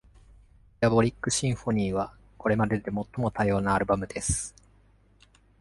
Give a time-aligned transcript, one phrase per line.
[0.81, 4.55] 「ディアボリックシンフォニー」は、これまでで最も多様なアルバムです。